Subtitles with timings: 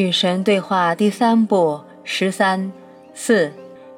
[0.00, 2.72] 与神对话第三部十三
[3.12, 3.52] 四，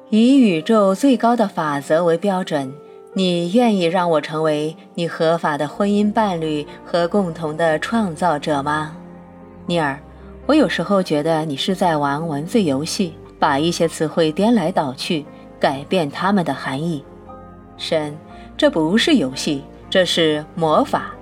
[0.09, 2.73] 以宇宙最高的法则为标准，
[3.13, 8.97] 你愿意让我成为你合法的婚姻伴侣和共同的创造者吗？
[9.65, 9.97] 尼尔，
[10.45, 15.25] 我有时候觉得你是在玩文字游戏，把一些词汇颠来倒去，
[15.57, 17.01] 改变它们的含义。
[17.77, 18.13] 神，
[18.57, 21.13] 这不是游戏，这是魔法，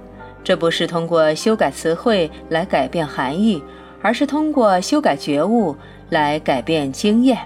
[0.43, 3.61] 这不是通过修改词汇来改变含义。
[4.01, 5.75] 而是通过修改觉悟
[6.09, 7.37] 来改变经验。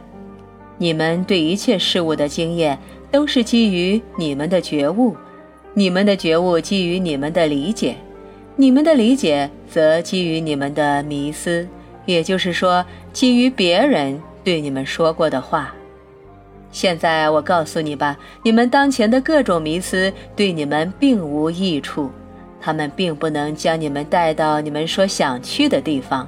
[0.78, 2.78] 你们对一切事物的经验
[3.12, 5.16] 都是基于你们的觉悟，
[5.74, 7.96] 你们的觉悟基于你们的理解，
[8.56, 11.68] 你们的理解则基于你们的迷思，
[12.06, 15.74] 也就是说，基于别人对你们说过的话。
[16.72, 22.10] 现在我告诉你吧，你们当前的各种迷思对你们并无益处，
[22.60, 26.28] 他们并不能将你们带到你们所想去的地方。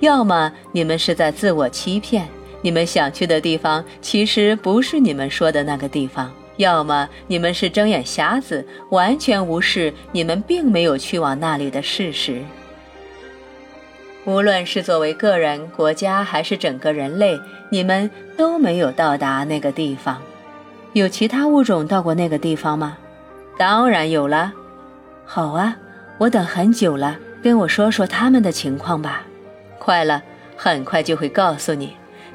[0.00, 2.28] 要么你们是在自我欺骗，
[2.62, 12.42] 你们想去的地方其实不是你们说的那个地方；要么你们是睁眼瞎子，完全无视你们并没有去往那里的事实。
[14.24, 17.40] 无论是作为个人、国家，还是整个人类，
[17.70, 20.20] 你们都没有到达那个地方。
[20.92, 22.98] 有其他物种到过那个地方吗？
[23.56, 24.52] 当然有了。
[25.24, 25.76] 好啊，
[26.18, 29.22] 我等很久了，跟我说说他们的情况吧。
[29.78, 30.22] 快了，
[30.56, 31.94] 很快就会告诉你。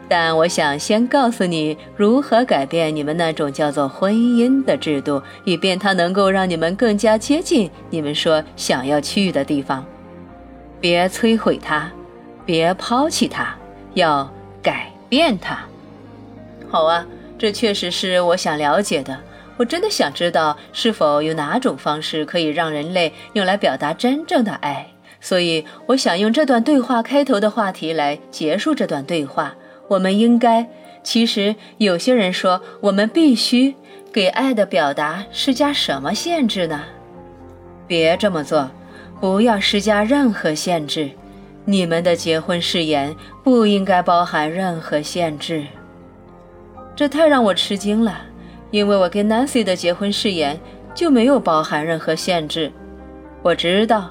[0.10, 9.84] 但我想先告诉你如何改变你们那种叫做婚姻的制度，以便它能够让你们更加接近你们说想要去的地方。
[10.82, 11.90] 别摧毁它，
[12.46, 13.56] 别抛弃它，
[13.94, 14.30] 要
[14.62, 15.58] 改变它。
[16.70, 17.06] 好啊，
[17.40, 19.18] 这确实是我想了解的。
[19.56, 24.93] 我真的想知道，是否有哪种方式可以让人类用来表达真正的爱。
[25.24, 29.56] 所以，我想用这段对话开头的话题来结束这段对话。
[29.88, 30.68] 我们应该，
[31.02, 33.74] 其实有些人说，我们必须
[34.12, 36.84] 给爱的表达施加什么限制呢？
[37.88, 38.70] 别这么做，
[39.22, 41.10] 不要施加任何限制。
[41.64, 43.16] 你们的结婚誓言
[43.46, 45.64] 不应该包含任何限制。
[46.98, 48.20] 这太让我吃惊了，
[48.72, 50.60] 因为我跟 Nancy 的结婚誓言
[50.94, 52.70] 就没有包含任何限制。
[53.42, 54.10] 我知道。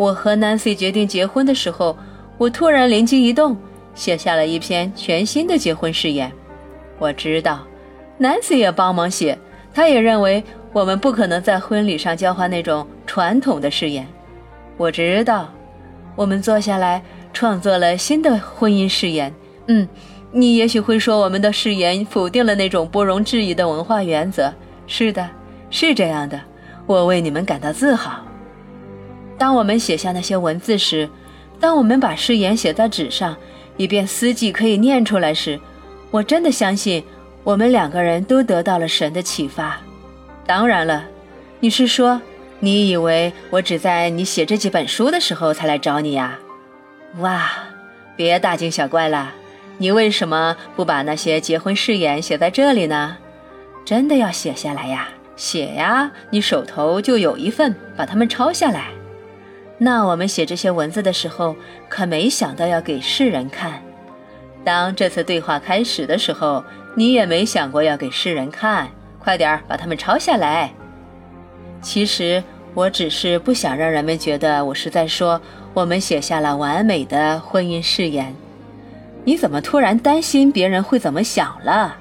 [0.00, 1.94] 我和 Nancy 决定结婚的时候，
[2.38, 3.54] 我突然灵机一动，
[3.94, 6.32] 写下了一篇全新的结婚誓言。
[6.98, 7.60] 我知道
[8.18, 9.38] ，Nancy 也帮忙写，
[9.74, 14.06] 她也认为我们不可能在婚礼上交换那种传统的誓言。
[14.78, 15.52] 我知道，
[16.16, 17.02] 我们坐下来
[17.34, 19.30] 创作了新的婚姻誓言。
[19.66, 19.86] 嗯，
[20.32, 24.50] 你也许会说我们的誓言否定了那种不容置疑的文化原则。
[24.86, 25.28] 是的，
[25.68, 26.40] 是这样的，
[26.86, 28.29] 我为你们感到自豪。
[29.40, 31.08] 当我们写下那些文字时，
[31.58, 33.34] 当我们把誓言写在纸上，
[33.78, 35.58] 以便司机可以念出来时，
[36.10, 37.02] 我真的相信
[37.42, 39.80] 我们两个人都得到了神的启发。
[40.44, 41.06] 当然了，
[41.58, 42.20] 你是说
[42.58, 46.38] 你以为我只在你写这几本书的时候才来找你呀？
[47.20, 47.50] 哇，
[48.16, 49.32] 别大惊小怪了，
[49.78, 53.16] 你为什么不把那些结婚誓言写在这里呢？
[53.86, 58.88] 真的要写下来呀，写呀，你手头就有一份，把它们抄下来。
[59.82, 61.56] 那我们写这些文字的时候，
[61.88, 63.82] 可没想到要给世人看。
[64.62, 66.62] 当这次对话开始的时候，
[66.94, 68.90] 你也没想过要给世人看。
[69.18, 70.70] 快点儿把它们抄下来。
[71.80, 75.40] 其实我只是不想让人们觉得我是在说
[75.72, 78.34] 我们写下了完美的婚姻誓言。
[79.24, 81.96] 你怎么突然担心别人会怎么想了？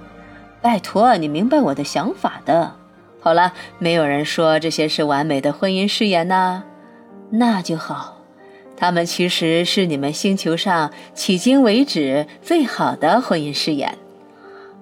[0.62, 2.76] 拜托，你明白我的想法的。
[3.22, 6.64] 好了，没有人说这些是完美的婚姻誓言呢。
[7.32, 8.18] 那就好，
[8.76, 13.98] 他们其实是你们星球上迄今为止最好的婚姻誓言。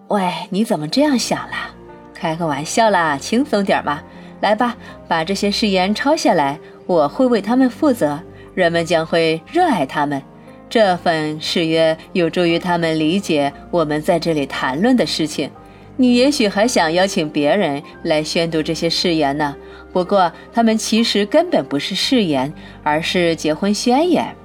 [0.08, 1.76] 喂，你怎么这样想了？
[2.14, 4.02] 开个玩笑啦，轻松点嘛。
[4.40, 4.78] 来吧，
[5.08, 8.20] 把这些誓言抄下来，我会为他们负责。
[8.54, 10.22] 人们将会热爱他们。
[10.70, 15.50] 这份誓约有助于他们理解我们在这里谈论的事情。
[15.96, 19.56] 你也许还想邀请别人来宣读这些誓言呢，
[19.92, 22.54] 不过他们其实根本不是誓言，
[22.84, 24.36] 而是结婚宣言。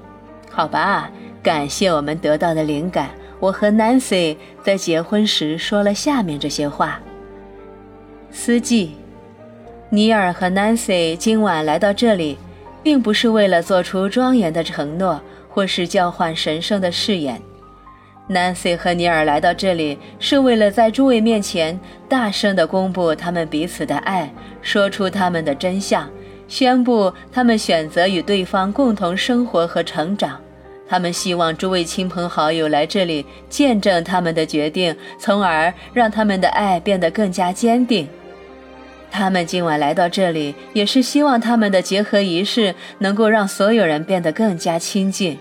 [0.51, 1.11] 好吧，
[1.43, 3.11] 感谢我们得到的灵感，
[3.41, 7.01] 我和 Nancy 在结婚时说了下面这些话。
[8.31, 8.93] 司机，
[9.91, 12.39] 尼尔和 Nancy 今晚来到这里，
[12.83, 17.41] 并不是为了做出庄严的承诺，或是交换神圣的誓言。
[18.33, 26.11] Nancy 和尼尔来到这里，是为了在诸位面前大声地公布他们彼此的爱，说出他们的真相，
[26.49, 30.41] 宣布他们选择与对方共同生活和成长。
[30.89, 38.07] 他们希望诸位亲朋好友来这里见证他们的决定，从而让他们的爱变得更加坚定。
[39.11, 45.39] 他们今晚来到这里，也是希望他们的结合仪式能够让所有人变得更加亲近。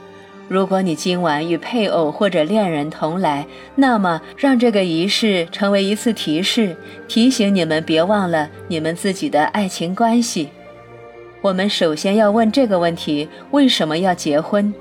[0.51, 6.75] 如果你今晚与配偶或者恋人同来，那么让这个仪式成为一次提示，
[7.07, 10.49] 提醒你们别忘了你们自己的爱情关系。
[11.39, 14.73] 我们首先要问这个问题：为什么要结婚？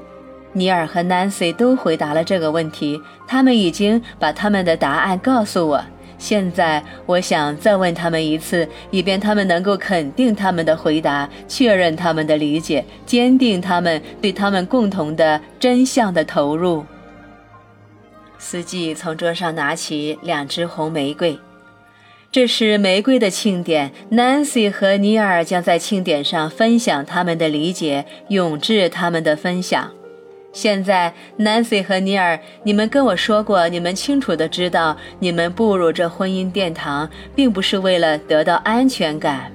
[0.54, 5.84] 尼尔和 Nancy 都回答了这个问题，他们已经把他们的答案告诉我。
[6.20, 16.84] 现在，我想再问他们一次，以便他们能够肯定他们的回答，确认他们的理解，坚定他们对他们共同的真相的投入。
[18.38, 21.38] 司机从桌上拿起两支红玫瑰，
[22.30, 23.90] 这是玫瑰的庆典。
[24.12, 29.90] Nancy 和尼尔将在庆典上分享他们的理解，永志他们的分享。
[30.52, 39.50] 现在，Nancy 和尼尔，你们跟我说过，你们清楚的知道，你们步入这婚姻殿堂，并不是为了得到安全感。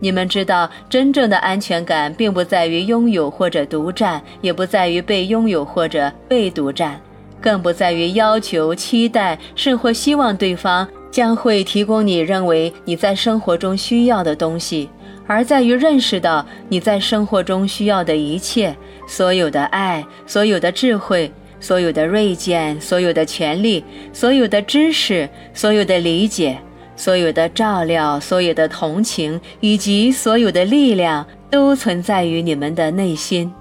[0.00, 7.00] 你们知道，真正的安全感，并不在于拥有或者独占，也不在于被拥有或者被独占，
[7.40, 14.88] 更不在于要求、期待，甚或希望对方将会提供你认为你在生活中需要的东西。
[15.26, 18.76] 而在于认识到你在生活中需要的一切，
[19.06, 21.30] 所有的爱，所有的智慧，
[21.60, 26.58] 所有的锐见，所有的权利，所有的知识，所有的理解，
[26.96, 33.52] 所有的照料，所有的同情，以及所有的力量，都存在于你们的内心。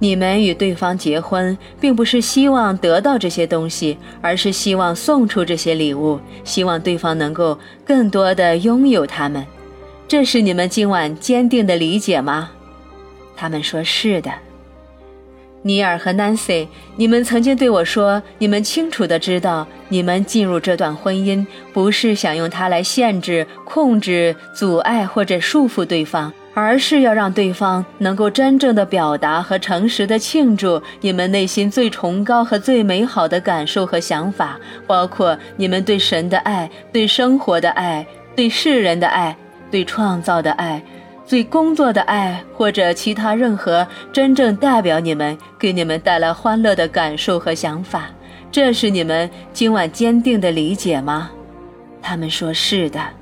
[0.00, 9.44] 你们与对方结婚，并不是希望得到这些东西，而是希望送出这些礼物，希望对方能够更多的拥有它们。
[10.06, 12.50] 这是你们今晚坚定的理解吗？
[13.36, 14.30] 他们说是的。
[15.62, 39.36] 尼尔和 Nancy，你们曾经对我说，你们清楚的知道，你们进入这段婚姻不是想用它来限制、控制、阻碍或者束缚对方，而是要让对方能够真正的表达和诚实的庆祝你们内心最崇高和最美好的感受和想法，包括你们对神的爱、对生活的爱、对世人的爱。
[39.70, 40.82] 对创造的爱，
[41.28, 48.06] 对工作的爱，或者其他任何真正代表你们、给你们带来欢乐的感受和想法，
[48.50, 51.30] 这是你们今晚坚定的理解吗？
[52.00, 53.17] 他们说是的。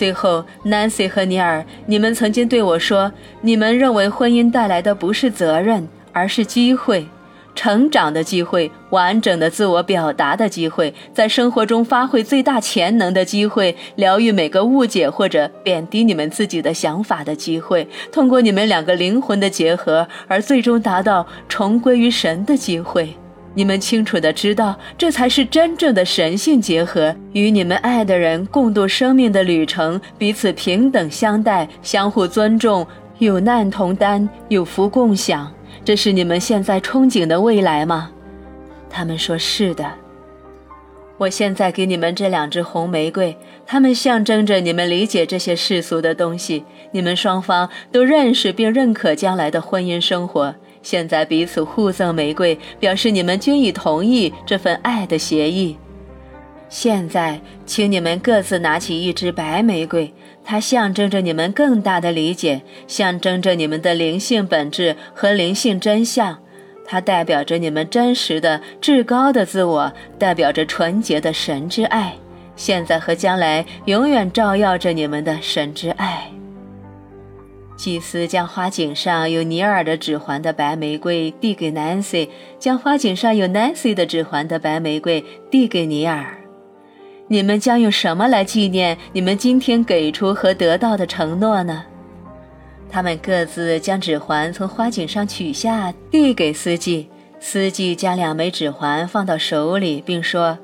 [0.00, 3.12] 最后，Nancy 和尼尔，你们曾经对我说，
[3.42, 7.06] 你们认为婚姻带来的不是责任，而是机会。
[7.54, 23.14] 成长的机会，完整的自我表达的机会，在生活中发挥最大潜能的机会，疗愈每个误解或者贬低你们自己的想法的机会，通过你们两个灵魂的结合而最终达到重归于神的机会。
[23.54, 32.86] 你们清楚的知道，这才是真正的神性结合，与你们爱的人共度生命的旅程，彼此平等相待，相互尊重，
[33.18, 35.52] 有难同担，有福共享。
[35.84, 38.10] 这是你们现在憧憬的未来吗？
[38.88, 39.84] 他们说是的。
[41.18, 43.36] 我现在给你们这两支红玫瑰，
[43.66, 46.64] 它们象征着你们理解这些世俗的东西。
[46.92, 50.54] 你们双方都认识并认可将来的婚姻生活。
[50.82, 55.76] 现在彼此互赠玫瑰，表示你们均已同意这份爱的协议。
[56.68, 66.38] 现在，请你们各自拿起一支白玫瑰，它象征着你们更大的理解，象征着你们的灵性本质和灵性真相。
[66.86, 72.14] 它代表着你们真实的、至高的自我，代表着纯洁的神之爱，
[72.54, 76.30] 现在和将来永远照耀着你们的神之爱。
[77.80, 86.36] 祭司将花颈上有尼尔的指环的白玫瑰递给 Nancy，将花颈上有 Nancy 的指环的白玫瑰递给尼尔。
[87.28, 91.86] 你们将用什么来纪念你们今天给出和得到的承诺呢？
[92.90, 97.08] 他们各自将指环从花颈上取下，递给司机。
[97.40, 100.58] 司机将两枚指环放到手里，并说：“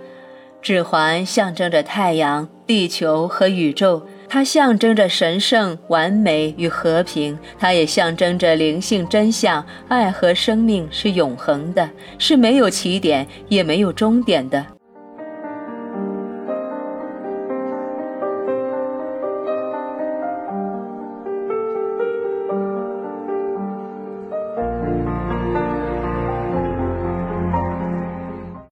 [0.61, 9.64] 指环象征着太阳、地球和宇宙，它象征着神圣、完美与和平，它也象征着灵性真相。
[9.88, 14.66] 爱和生命是永恒的，是没有起点也没有终点的。”